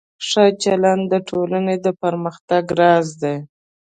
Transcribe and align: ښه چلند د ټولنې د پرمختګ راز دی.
ښه 0.27 0.45
چلند 0.63 1.03
د 1.11 1.13
ټولنې 1.29 1.75
د 1.85 1.87
پرمختګ 2.01 2.63
راز 2.79 3.07
دی. 3.21 3.35